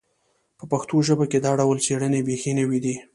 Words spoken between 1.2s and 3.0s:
کې دا ډول څېړنې بیخي نوې دي